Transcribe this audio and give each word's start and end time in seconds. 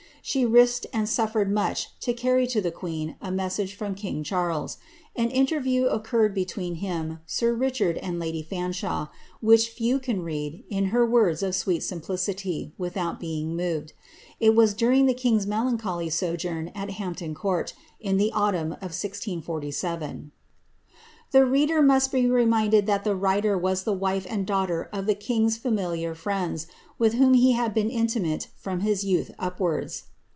She 0.23 0.45
risked 0.45 0.85
and 0.93 1.09
su 1.09 1.23
fibred 1.25 1.49
much 1.49 1.99
to 2.01 2.13
cany 2.13 2.45
to 2.51 2.61
the 2.61 2.71
queoi 2.71 3.15
a 3.19 3.31
message 3.31 3.73
from 3.73 3.95
king 3.95 4.23
Charles. 4.23 4.77
An 5.15 5.31
interview 5.31 5.87
occurred 5.87 6.35
between 6.35 6.75
him, 6.75 7.21
m 7.41 7.59
Richard, 7.59 7.97
and 7.97 8.19
lady 8.19 8.43
Fanshawe, 8.43 9.09
which 9.41 9.69
few 9.69 9.97
can 9.97 10.21
read, 10.21 10.63
in 10.69 10.85
her 10.93 11.03
words 11.07 11.41
of 11.41 11.55
sweet 11.55 11.81
simplicity, 11.81 12.71
without 12.77 13.19
being 13.19 13.55
moved. 13.57 13.93
It 14.39 14.53
was 14.53 14.75
during 14.75 15.07
the 15.07 15.15
king's 15.15 15.47
melandioly 15.47 16.11
sojourn 16.11 16.67
at 16.75 16.91
Hampton 17.01 17.33
Court, 17.33 17.73
in 17.99 18.17
the 18.17 18.31
autumn 18.31 18.73
of 18.73 18.93
1647. 18.93 20.31
The 21.31 21.45
reader 21.47 21.81
must 21.81 22.11
be 22.11 22.29
reminded 22.29 22.85
that 22.85 23.03
the 23.03 23.15
writer 23.15 23.57
was 23.57 23.85
the 23.85 23.91
wife 23.93 24.27
and 24.29 24.45
daqgh 24.45 24.67
ter 24.67 24.83
of 24.93 25.07
the 25.07 25.15
king's 25.15 25.57
familiar 25.57 26.13
friends, 26.13 26.67
with 26.99 27.13
whom 27.15 27.33
he 27.33 27.53
had 27.53 27.73
been 27.73 27.89
intimate 27.89 28.49
fnm 28.63 28.83
his 28.83 29.03
youth 29.03 29.31
upwards. 29.39 30.03